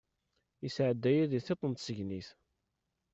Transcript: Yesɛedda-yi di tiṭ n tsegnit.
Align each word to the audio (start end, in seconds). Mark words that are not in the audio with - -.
Yesɛedda-yi 0.63 1.23
di 1.31 1.39
tiṭ 1.47 1.61
n 1.65 1.73
tsegnit. 1.73 2.29